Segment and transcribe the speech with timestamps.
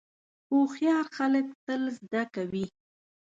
[0.49, 2.65] هوښیار خلک تل زده کوي.